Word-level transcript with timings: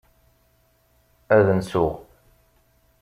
Ad 1.35 1.47
nsuɣ. 1.57 1.91